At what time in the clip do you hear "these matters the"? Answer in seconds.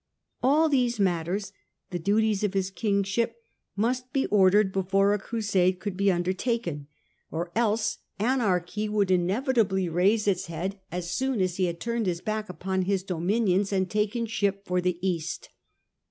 0.67-1.99